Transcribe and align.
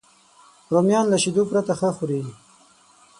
رومیان 0.71 1.05
له 1.09 1.17
شیدو 1.23 1.43
پرته 1.49 1.73
ښه 1.79 1.89
خوري 1.97 2.21